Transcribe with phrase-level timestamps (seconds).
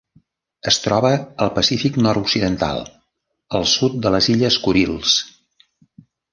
[0.69, 1.11] Es troba
[1.45, 2.81] al Pacífic nord-occidental:
[3.61, 5.17] el sud de les illes Kurils.